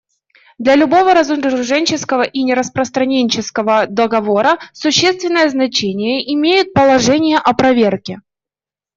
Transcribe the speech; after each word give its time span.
Для 0.57 0.73
любого 0.75 1.13
разоруженческого 1.13 2.23
и 2.23 2.41
нераспространенческого 2.41 3.85
договора 3.85 4.57
существенное 4.73 5.47
значение 5.47 6.23
имеют 6.33 6.73
положения 6.73 7.37
о 7.37 7.53
проверке. 7.53 8.19